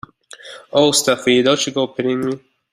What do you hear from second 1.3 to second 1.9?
don’t you go